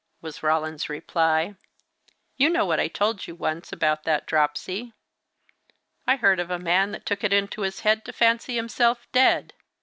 was 0.19 0.41
Roland's 0.41 0.89
reply. 0.89 1.53
"You 2.35 2.49
know 2.49 2.65
what 2.65 2.79
I 2.79 2.87
told 2.87 3.27
you 3.27 3.35
once, 3.35 3.71
about 3.71 4.03
that 4.03 4.25
dropsy. 4.25 4.93
I 6.07 6.15
heard 6.15 6.39
of 6.39 6.49
a 6.49 6.57
man 6.57 6.89
that 6.93 7.05
took 7.05 7.23
it 7.23 7.31
into 7.31 7.61
his 7.61 7.81
head 7.81 8.03
to 8.05 8.11
fancy 8.11 8.55
himself 8.55 9.05
dead. 9.11 9.53